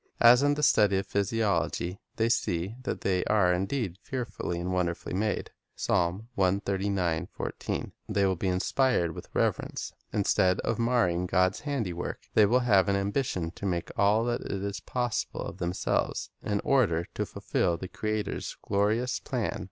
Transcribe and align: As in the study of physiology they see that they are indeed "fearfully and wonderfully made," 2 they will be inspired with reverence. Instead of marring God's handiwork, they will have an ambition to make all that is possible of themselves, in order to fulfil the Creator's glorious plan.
As 0.19 0.41
in 0.41 0.55
the 0.55 0.63
study 0.63 0.97
of 0.97 1.05
physiology 1.05 1.99
they 2.15 2.27
see 2.27 2.75
that 2.85 3.01
they 3.01 3.23
are 3.25 3.53
indeed 3.53 3.99
"fearfully 4.01 4.59
and 4.59 4.73
wonderfully 4.73 5.13
made," 5.13 5.51
2 5.77 6.23
they 8.09 8.25
will 8.25 8.35
be 8.35 8.47
inspired 8.47 9.13
with 9.13 9.29
reverence. 9.35 9.93
Instead 10.11 10.59
of 10.61 10.79
marring 10.79 11.27
God's 11.27 11.59
handiwork, 11.59 12.21
they 12.33 12.47
will 12.47 12.61
have 12.61 12.89
an 12.89 12.95
ambition 12.95 13.51
to 13.51 13.67
make 13.67 13.91
all 13.95 14.23
that 14.25 14.41
is 14.41 14.79
possible 14.79 15.41
of 15.45 15.59
themselves, 15.59 16.31
in 16.41 16.61
order 16.61 17.05
to 17.13 17.23
fulfil 17.23 17.77
the 17.77 17.87
Creator's 17.87 18.57
glorious 18.63 19.19
plan. 19.19 19.59